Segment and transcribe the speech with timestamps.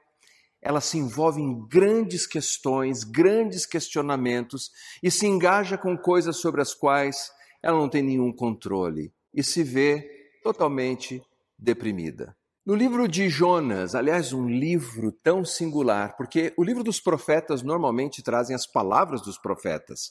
[0.62, 4.70] ela se envolve em grandes questões, grandes questionamentos
[5.02, 7.30] e se engaja com coisas sobre as quais
[7.62, 10.08] ela não tem nenhum controle e se vê
[10.42, 11.22] totalmente
[11.58, 12.36] deprimida.
[12.64, 18.22] No livro de Jonas, aliás, um livro tão singular, porque o livro dos profetas normalmente
[18.22, 20.10] trazem as palavras dos profetas,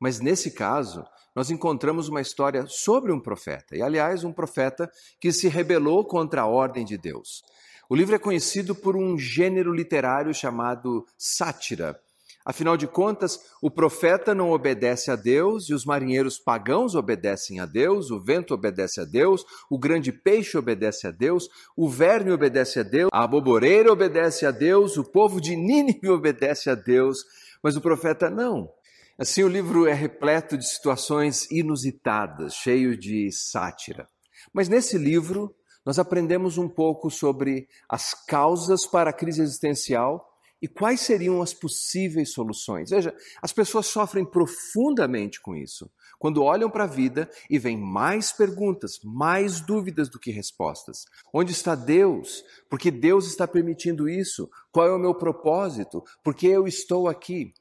[0.00, 4.88] mas nesse caso, nós encontramos uma história sobre um profeta, e aliás, um profeta
[5.20, 7.42] que se rebelou contra a ordem de Deus.
[7.88, 11.98] O livro é conhecido por um gênero literário chamado sátira.
[12.44, 17.66] Afinal de contas, o profeta não obedece a Deus e os marinheiros pagãos obedecem a
[17.66, 22.80] Deus, o vento obedece a Deus, o grande peixe obedece a Deus, o verme obedece
[22.80, 27.24] a Deus, a aboboreira obedece a Deus, o povo de Nínive obedece a Deus,
[27.62, 28.70] mas o profeta não.
[29.18, 34.08] Assim, o livro é repleto de situações inusitadas, cheio de sátira.
[34.52, 35.54] Mas nesse livro,
[35.88, 41.54] nós aprendemos um pouco sobre as causas para a crise existencial e quais seriam as
[41.54, 42.90] possíveis soluções.
[42.90, 45.90] Veja, as pessoas sofrem profundamente com isso.
[46.18, 51.06] Quando olham para a vida e vêm mais perguntas, mais dúvidas do que respostas.
[51.32, 52.44] Onde está Deus?
[52.68, 54.50] Por que Deus está permitindo isso?
[54.70, 56.04] Qual é o meu propósito?
[56.22, 57.54] Por que eu estou aqui?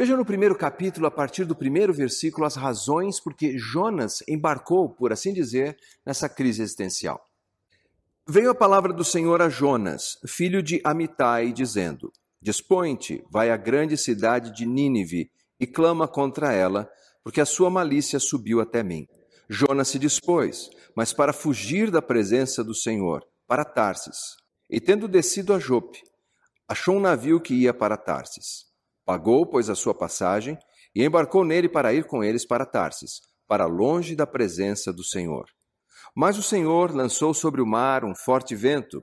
[0.00, 4.88] Veja no primeiro capítulo, a partir do primeiro versículo, as razões por que Jonas embarcou,
[4.88, 7.22] por assim dizer, nessa crise existencial.
[8.26, 12.10] Veio a palavra do Senhor a Jonas, filho de Amitai, dizendo:
[12.40, 16.88] Dispõe-te, vai à grande cidade de Nínive e clama contra ela,
[17.22, 19.06] porque a sua malícia subiu até mim.
[19.50, 24.36] Jonas se dispôs, mas para fugir da presença do Senhor, para Tarsis.
[24.70, 26.00] E tendo descido a Jope,
[26.66, 28.69] achou um navio que ia para Tarsis.
[29.10, 30.56] Pagou, pois, a sua passagem
[30.94, 35.46] e embarcou nele para ir com eles para Tarsis, para longe da presença do Senhor.
[36.14, 39.02] Mas o Senhor lançou sobre o mar um forte vento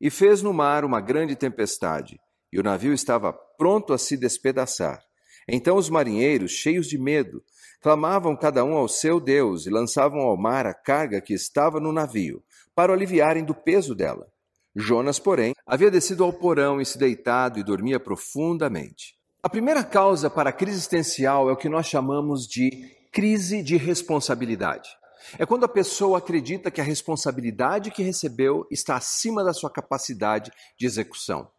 [0.00, 2.18] e fez no mar uma grande tempestade,
[2.50, 5.02] e o navio estava pronto a se despedaçar.
[5.46, 7.44] Então os marinheiros, cheios de medo,
[7.82, 11.92] clamavam cada um ao seu Deus e lançavam ao mar a carga que estava no
[11.92, 12.42] navio,
[12.74, 14.26] para o aliviarem do peso dela.
[14.74, 19.20] Jonas, porém, havia descido ao porão e se deitado e dormia profundamente.
[19.44, 23.76] A primeira causa para a crise existencial é o que nós chamamos de crise de
[23.76, 24.88] responsabilidade.
[25.36, 30.52] É quando a pessoa acredita que a responsabilidade que recebeu está acima da sua capacidade
[30.78, 31.50] de execução.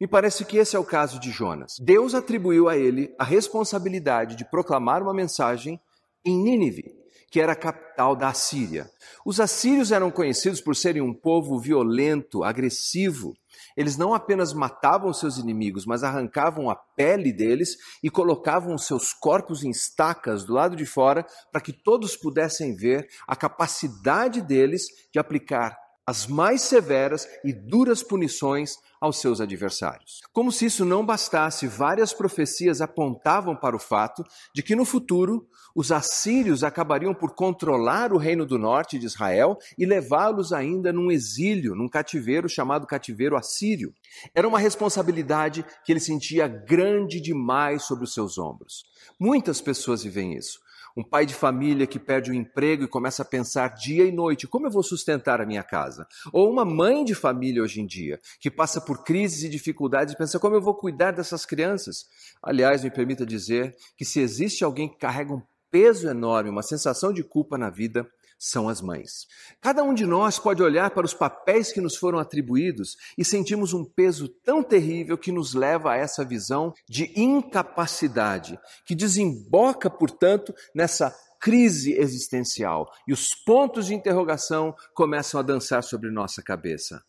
[0.00, 1.74] Me parece que esse é o caso de Jonas.
[1.80, 5.80] Deus atribuiu a ele a responsabilidade de proclamar uma mensagem
[6.24, 6.94] em Nínive,
[7.28, 8.88] que era a capital da Assíria.
[9.26, 13.34] Os assírios eram conhecidos por serem um povo violento, agressivo,
[13.76, 19.64] eles não apenas matavam seus inimigos, mas arrancavam a pele deles e colocavam seus corpos
[19.64, 25.18] em estacas do lado de fora para que todos pudessem ver a capacidade deles de
[25.18, 30.20] aplicar as mais severas e duras punições aos seus adversários.
[30.32, 35.46] Como se isso não bastasse, várias profecias apontavam para o fato de que no futuro
[35.74, 41.10] os assírios acabariam por controlar o reino do norte de Israel e levá-los ainda num
[41.10, 43.92] exílio, num cativeiro chamado cativeiro assírio.
[44.34, 48.84] Era uma responsabilidade que ele sentia grande demais sobre os seus ombros.
[49.18, 50.60] Muitas pessoas vivem isso
[50.96, 54.46] um pai de família que perde o emprego e começa a pensar dia e noite:
[54.46, 56.06] como eu vou sustentar a minha casa?
[56.32, 60.18] Ou uma mãe de família hoje em dia que passa por crises e dificuldades e
[60.18, 62.06] pensa: como eu vou cuidar dessas crianças?
[62.42, 67.12] Aliás, me permita dizer que se existe alguém que carrega um peso enorme, uma sensação
[67.12, 68.06] de culpa na vida,
[68.44, 69.28] são as mães.
[69.60, 73.72] Cada um de nós pode olhar para os papéis que nos foram atribuídos e sentimos
[73.72, 80.52] um peso tão terrível que nos leva a essa visão de incapacidade, que desemboca, portanto,
[80.74, 87.00] nessa crise existencial e os pontos de interrogação começam a dançar sobre nossa cabeça.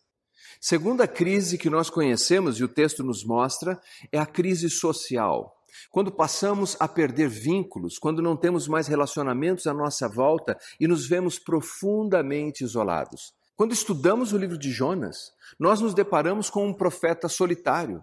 [0.62, 3.82] Segunda crise que nós conhecemos e o texto nos mostra
[4.12, 5.52] é a crise social.
[5.90, 11.08] Quando passamos a perder vínculos, quando não temos mais relacionamentos à nossa volta e nos
[11.08, 13.34] vemos profundamente isolados.
[13.56, 18.02] Quando estudamos o livro de Jonas, nós nos deparamos com um profeta solitário.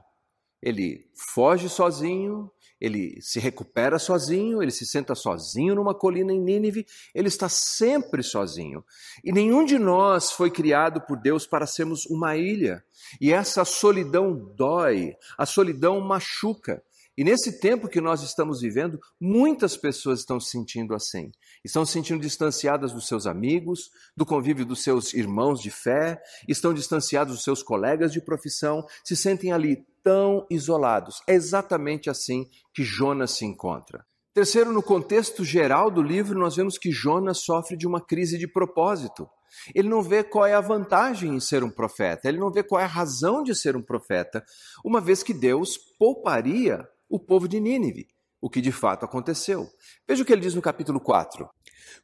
[0.62, 2.50] Ele foge sozinho,
[2.80, 8.22] ele se recupera sozinho, ele se senta sozinho numa colina em Nínive, ele está sempre
[8.22, 8.82] sozinho.
[9.22, 12.82] E nenhum de nós foi criado por Deus para sermos uma ilha.
[13.20, 16.82] E essa solidão dói, a solidão machuca.
[17.20, 21.30] E nesse tempo que nós estamos vivendo, muitas pessoas estão se sentindo assim.
[21.62, 26.18] Estão se sentindo distanciadas dos seus amigos, do convívio dos seus irmãos de fé,
[26.48, 31.20] estão distanciados dos seus colegas de profissão, se sentem ali tão isolados.
[31.28, 34.02] É exatamente assim que Jonas se encontra.
[34.32, 38.50] Terceiro, no contexto geral do livro, nós vemos que Jonas sofre de uma crise de
[38.50, 39.28] propósito.
[39.74, 42.80] Ele não vê qual é a vantagem em ser um profeta, ele não vê qual
[42.80, 44.42] é a razão de ser um profeta,
[44.82, 48.06] uma vez que Deus pouparia o povo de Nínive,
[48.40, 49.68] o que de fato aconteceu.
[50.08, 51.46] Veja o que ele diz no capítulo 4.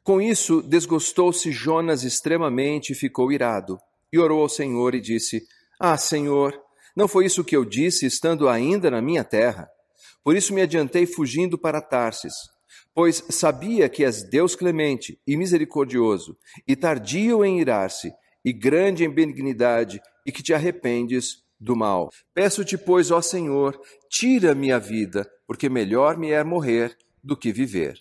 [0.03, 3.79] Com isso, desgostou-se Jonas extremamente e ficou irado,
[4.11, 5.47] e orou ao Senhor e disse:
[5.79, 6.61] Ah, Senhor,
[6.95, 9.69] não foi isso que eu disse estando ainda na minha terra?
[10.23, 12.33] Por isso me adiantei fugindo para Tarsis,
[12.93, 16.37] pois sabia que és Deus clemente e misericordioso,
[16.67, 18.11] e tardio em irar-se,
[18.43, 22.09] e grande em benignidade, e que te arrependes do mal.
[22.33, 27.95] Peço-te, pois, ó Senhor, tira minha vida, porque melhor me é morrer do que viver.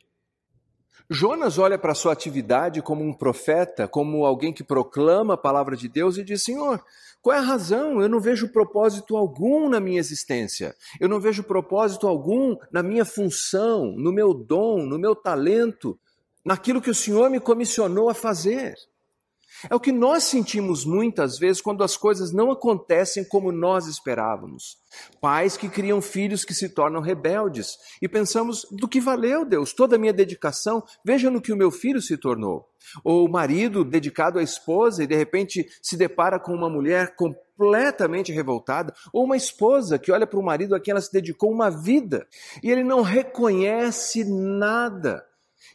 [1.08, 5.76] Jonas olha para a sua atividade como um profeta, como alguém que proclama a palavra
[5.76, 6.82] de Deus e diz: Senhor,
[7.22, 8.00] qual é a razão?
[8.00, 10.74] Eu não vejo propósito algum na minha existência.
[11.00, 15.98] Eu não vejo propósito algum na minha função, no meu dom, no meu talento,
[16.44, 18.74] naquilo que o Senhor me comissionou a fazer.
[19.70, 24.78] É o que nós sentimos muitas vezes quando as coisas não acontecem como nós esperávamos.
[25.20, 29.96] Pais que criam filhos que se tornam rebeldes e pensamos: do que valeu, Deus, toda
[29.96, 30.82] a minha dedicação?
[31.04, 32.68] Veja no que o meu filho se tornou.
[33.02, 38.32] Ou o marido dedicado à esposa e de repente se depara com uma mulher completamente
[38.32, 41.70] revoltada, ou uma esposa que olha para o marido a quem ela se dedicou uma
[41.70, 42.26] vida
[42.62, 45.25] e ele não reconhece nada.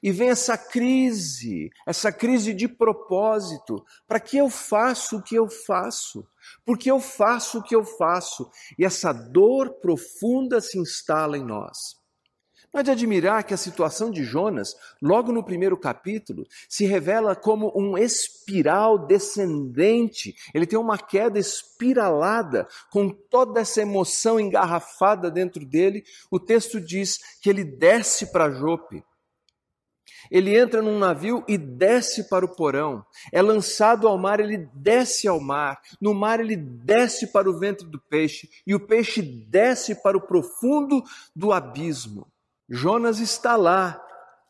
[0.01, 3.83] E vem essa crise, essa crise de propósito.
[4.07, 6.27] Para que eu faço o que eu faço?
[6.65, 8.49] Porque eu faço o que eu faço?
[8.77, 12.01] E essa dor profunda se instala em nós.
[12.73, 17.35] Não é de admirar que a situação de Jonas, logo no primeiro capítulo, se revela
[17.35, 20.33] como um espiral descendente.
[20.53, 26.05] Ele tem uma queda espiralada, com toda essa emoção engarrafada dentro dele.
[26.29, 29.03] O texto diz que ele desce para Jope.
[30.29, 33.05] Ele entra num navio e desce para o porão.
[33.31, 35.81] É lançado ao mar, ele desce ao mar.
[36.00, 38.50] No mar, ele desce para o ventre do peixe.
[38.65, 41.03] E o peixe desce para o profundo
[41.36, 42.27] do abismo.
[42.70, 44.01] Jonas está lá,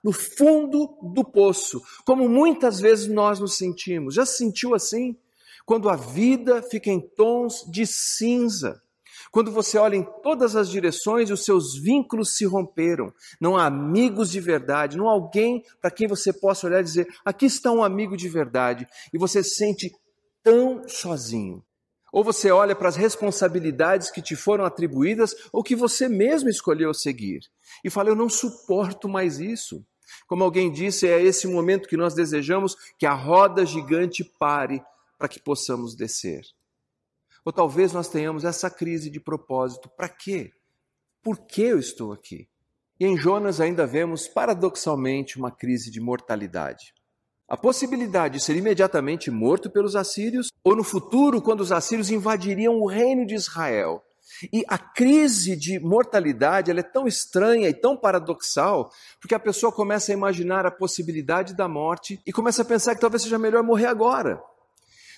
[0.04, 4.16] no fundo do poço, como muitas vezes nós nos sentimos.
[4.16, 5.16] Já se sentiu assim?
[5.66, 8.82] Quando a vida fica em tons de cinza
[9.32, 14.30] quando você olha em todas as direções os seus vínculos se romperam, não há amigos
[14.30, 17.84] de verdade, não há alguém para quem você possa olhar e dizer: aqui está um
[17.84, 19.92] amigo de verdade, e você se sente
[20.44, 21.64] tão sozinho.
[22.12, 26.94] Ou você olha para as responsabilidades que te foram atribuídas ou que você mesmo escolheu
[26.94, 27.40] seguir
[27.86, 29.86] e fala: Eu não suporto mais isso.
[30.28, 34.84] Como alguém disse, é esse momento que nós desejamos que a roda gigante pare
[35.18, 36.42] para que possamos descer.
[37.44, 39.90] Ou talvez nós tenhamos essa crise de propósito.
[39.90, 40.52] Para quê?
[41.24, 42.48] Por que eu estou aqui?
[43.00, 46.94] E em Jonas ainda vemos, paradoxalmente, uma crise de mortalidade.
[47.48, 52.76] A possibilidade de ser imediatamente morto pelos assírios, ou no futuro, quando os assírios invadiriam
[52.80, 54.04] o reino de Israel.
[54.54, 60.12] E a crise de mortalidade é tão estranha e tão paradoxal, porque a pessoa começa
[60.12, 63.88] a imaginar a possibilidade da morte e começa a pensar que talvez seja melhor morrer
[63.88, 64.42] agora.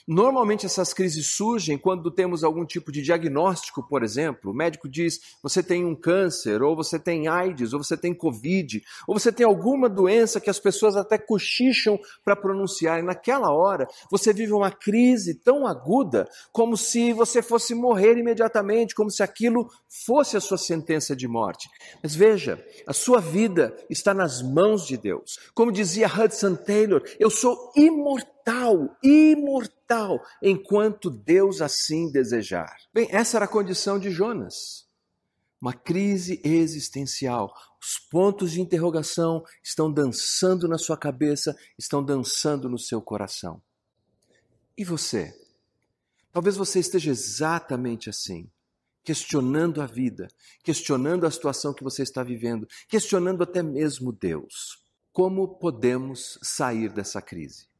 [0.05, 4.51] Normalmente essas crises surgem quando temos algum tipo de diagnóstico, por exemplo.
[4.51, 8.83] O médico diz: você tem um câncer, ou você tem AIDS, ou você tem Covid,
[9.07, 12.99] ou você tem alguma doença que as pessoas até cochicham para pronunciar.
[12.99, 18.95] E naquela hora você vive uma crise tão aguda como se você fosse morrer imediatamente,
[18.95, 19.69] como se aquilo
[20.05, 21.69] fosse a sua sentença de morte.
[22.01, 25.39] Mas veja, a sua vida está nas mãos de Deus.
[25.53, 32.75] Como dizia Hudson Taylor, eu sou imortal imortal, imortal, enquanto Deus assim desejar.
[32.93, 34.87] Bem, essa era a condição de Jonas.
[35.61, 37.53] Uma crise existencial.
[37.81, 43.61] Os pontos de interrogação estão dançando na sua cabeça, estão dançando no seu coração.
[44.77, 45.33] E você?
[46.31, 48.49] Talvez você esteja exatamente assim,
[49.03, 50.27] questionando a vida,
[50.63, 54.83] questionando a situação que você está vivendo, questionando até mesmo Deus.
[55.11, 57.72] Como podemos sair dessa crise?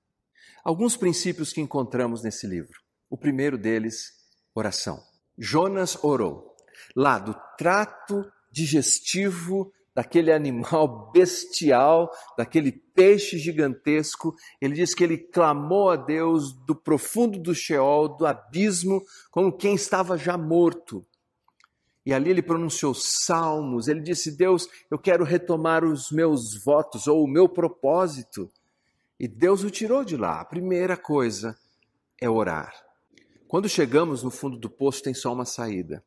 [0.64, 2.80] Alguns princípios que encontramos nesse livro.
[3.10, 4.14] O primeiro deles,
[4.56, 5.04] oração.
[5.38, 6.56] Jonas orou.
[6.96, 15.90] Lá do trato digestivo daquele animal bestial, daquele peixe gigantesco, ele diz que ele clamou
[15.90, 21.06] a Deus do profundo do Sheol, do abismo, como quem estava já morto.
[22.06, 27.24] E ali ele pronunciou salmos, ele disse: Deus, eu quero retomar os meus votos ou
[27.24, 28.50] o meu propósito.
[29.20, 30.42] E Deus o tirou de lá.
[30.42, 31.58] A primeira coisa
[32.20, 32.74] é orar.
[33.48, 36.04] Quando chegamos no fundo do poço, tem só uma saída.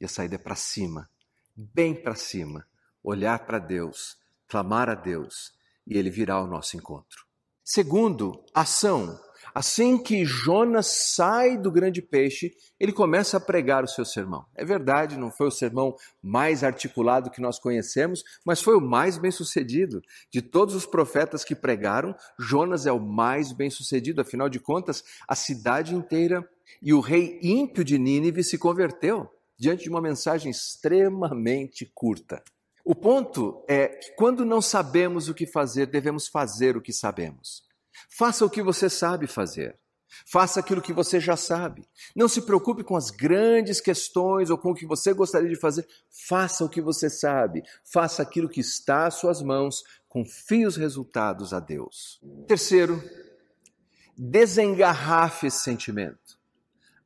[0.00, 1.10] E a saída é para cima,
[1.54, 2.66] bem para cima.
[3.02, 4.16] Olhar para Deus,
[4.48, 5.52] clamar a Deus,
[5.86, 7.26] e Ele virá ao nosso encontro.
[7.62, 9.18] Segundo, ação.
[9.54, 14.44] Assim que Jonas sai do grande peixe, ele começa a pregar o seu sermão.
[14.54, 19.18] É verdade, não foi o sermão mais articulado que nós conhecemos, mas foi o mais
[19.18, 20.00] bem sucedido.
[20.30, 24.20] De todos os profetas que pregaram, Jonas é o mais bem sucedido.
[24.20, 26.48] Afinal de contas, a cidade inteira
[26.80, 29.28] e o rei ímpio de Nínive se converteu
[29.58, 32.42] diante de uma mensagem extremamente curta.
[32.84, 37.69] O ponto é que quando não sabemos o que fazer, devemos fazer o que sabemos.
[38.08, 39.78] Faça o que você sabe fazer.
[40.26, 41.88] Faça aquilo que você já sabe.
[42.14, 45.86] Não se preocupe com as grandes questões ou com o que você gostaria de fazer.
[46.28, 47.62] Faça o que você sabe.
[47.84, 49.82] Faça aquilo que está às suas mãos.
[50.08, 52.20] Confie os resultados a Deus.
[52.48, 53.02] Terceiro,
[54.16, 56.39] desengarrafe esse sentimento.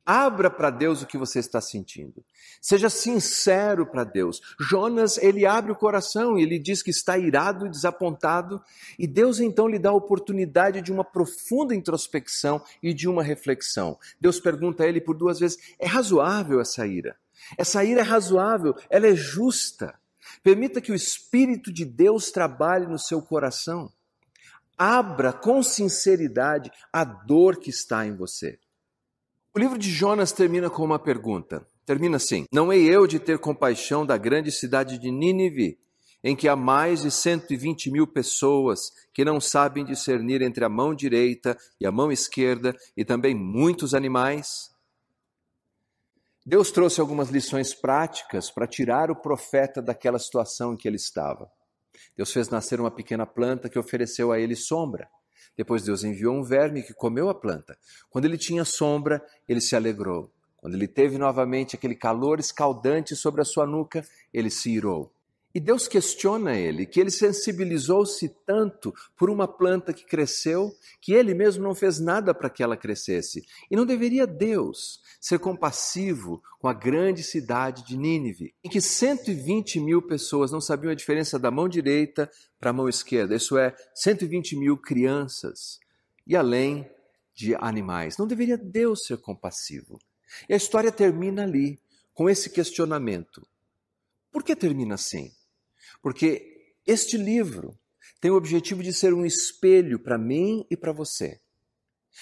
[0.05, 2.23] Abra para Deus o que você está sentindo.
[2.61, 4.39] Seja sincero para Deus.
[4.59, 8.61] Jonas, ele abre o coração e ele diz que está irado e desapontado,
[8.99, 13.97] e Deus então lhe dá a oportunidade de uma profunda introspecção e de uma reflexão.
[14.21, 17.17] Deus pergunta a ele por duas vezes: é razoável essa ira?
[17.57, 19.99] Essa ira é razoável, ela é justa.
[20.43, 23.91] Permita que o Espírito de Deus trabalhe no seu coração.
[24.77, 28.59] Abra com sinceridade a dor que está em você.
[29.55, 31.65] O livro de Jonas termina com uma pergunta.
[31.85, 35.79] Termina assim: Não hei eu de ter compaixão da grande cidade de Nínive,
[36.21, 38.81] em que há mais de 120 mil pessoas
[39.13, 43.93] que não sabem discernir entre a mão direita e a mão esquerda, e também muitos
[43.93, 44.69] animais?
[46.45, 51.49] Deus trouxe algumas lições práticas para tirar o profeta daquela situação em que ele estava.
[52.17, 55.09] Deus fez nascer uma pequena planta que ofereceu a ele sombra.
[55.57, 57.77] Depois Deus enviou um verme que comeu a planta.
[58.09, 60.29] Quando ele tinha sombra, ele se alegrou.
[60.57, 65.14] Quando ele teve novamente aquele calor escaldante sobre a sua nuca, ele se irou.
[65.55, 71.33] E Deus questiona ele, que ele sensibilizou-se tanto por uma planta que cresceu, que ele
[71.33, 73.41] mesmo não fez nada para que ela crescesse.
[73.71, 79.79] E não deveria Deus ser compassivo com a grande cidade de Nínive, em que 120
[79.79, 83.73] mil pessoas não sabiam a diferença da mão direita para a mão esquerda, isso é,
[83.93, 85.79] 120 mil crianças,
[86.27, 86.85] e além
[87.33, 88.17] de animais.
[88.17, 90.01] Não deveria Deus ser compassivo.
[90.49, 91.79] E a história termina ali,
[92.13, 93.47] com esse questionamento.
[94.33, 95.31] Por que termina assim?
[96.05, 97.75] Porque este livro
[98.21, 101.41] tem o objetivo de ser um espelho para mim e para você.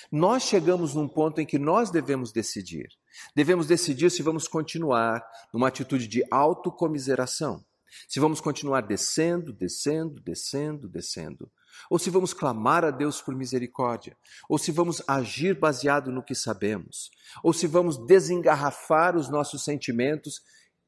[0.09, 2.87] Nós chegamos num ponto em que nós devemos decidir.
[3.35, 5.21] Devemos decidir se vamos continuar
[5.53, 7.61] numa atitude de autocomiseração,
[8.07, 11.51] se vamos continuar descendo, descendo, descendo, descendo,
[11.89, 14.15] ou se vamos clamar a Deus por misericórdia,
[14.47, 17.11] ou se vamos agir baseado no que sabemos,
[17.43, 20.41] ou se vamos desengarrafar os nossos sentimentos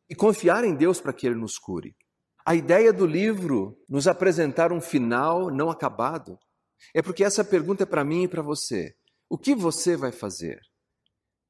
[0.10, 1.94] e confiar em Deus para que Ele nos cure.
[2.48, 6.38] A ideia do livro nos apresentar um final não acabado
[6.94, 8.94] É porque essa pergunta é para mim e para você.
[9.28, 10.60] O que você vai fazer?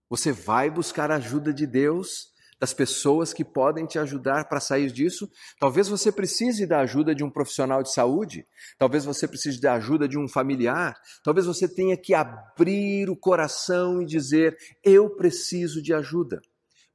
[0.10, 4.90] Você vai buscar a ajuda de Deus, das pessoas que podem te ajudar para sair
[4.90, 5.30] disso?
[5.60, 8.48] Talvez você precise da ajuda de um profissional de saúde,
[8.78, 14.02] talvez você precise da ajuda de um familiar, talvez você tenha que abrir o coração
[14.02, 16.40] e dizer: Eu preciso de ajuda.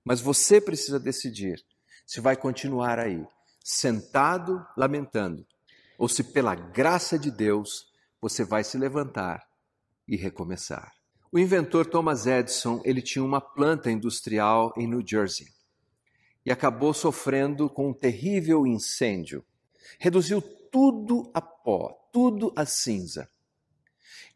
[0.03, 1.61] Mas você precisa decidir
[2.07, 3.23] se vai continuar aí,
[3.63, 5.47] sentado, lamentando,
[5.99, 7.91] ou se pela graça de Deus
[8.21, 9.47] você vai se levantar
[10.07, 10.93] e recomeçar.
[11.33, 15.47] O inventor Thomas Edison, ele tinha uma planta industrial em New Jersey
[16.45, 19.45] e acabou sofrendo com um terrível incêndio.
[19.99, 23.29] Reduziu tudo a pó, tudo a cinza.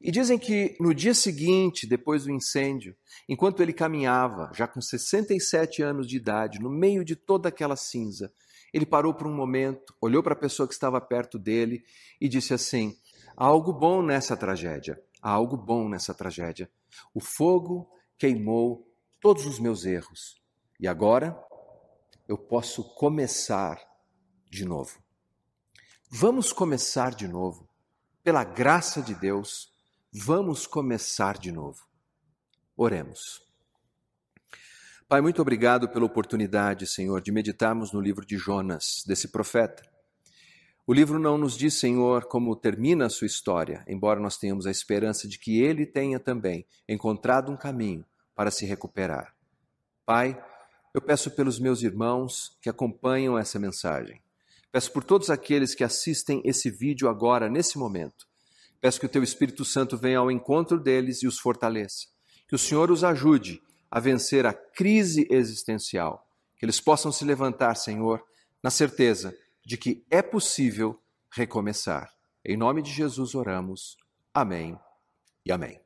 [0.01, 2.95] E dizem que no dia seguinte, depois do incêndio,
[3.29, 8.33] enquanto ele caminhava, já com 67 anos de idade, no meio de toda aquela cinza,
[8.75, 11.85] ele parou por um momento, olhou para a pessoa que estava perto dele
[12.21, 12.99] e disse assim:
[13.37, 16.69] Há algo bom nessa tragédia, há algo bom nessa tragédia.
[17.15, 17.89] O fogo
[18.19, 18.85] queimou
[19.21, 20.43] todos os meus erros
[20.81, 21.41] e agora
[22.27, 23.79] eu posso começar
[24.51, 25.01] de novo.
[26.11, 27.69] Vamos começar de novo.
[28.25, 29.73] Pela graça de Deus,
[30.13, 31.87] vamos começar de novo.
[32.77, 33.41] Oremos.
[35.07, 39.83] Pai, muito obrigado pela oportunidade, Senhor, de meditarmos no livro de Jonas, desse profeta.
[40.87, 44.71] O livro não nos diz, Senhor, como termina a sua história, embora nós tenhamos a
[44.71, 48.03] esperança de que ele tenha também encontrado um caminho
[48.35, 49.35] para se recuperar.
[50.07, 50.43] Pai,
[50.95, 54.23] eu peço pelos meus irmãos que acompanham essa mensagem.
[54.73, 58.27] Peço por todos aqueles que assistem esse vídeo agora, nesse momento.
[58.81, 62.07] Peço que o Teu Espírito Santo venha ao encontro deles e os fortaleça.
[62.49, 63.61] Que o Senhor os ajude
[63.95, 68.21] a vencer a crise existencial, que eles possam se levantar, Senhor,
[68.61, 69.33] na certeza
[69.65, 72.13] de que é possível recomeçar.
[72.45, 73.97] Em nome de Jesus oramos.
[74.35, 74.77] Amém
[75.47, 75.84] e amém.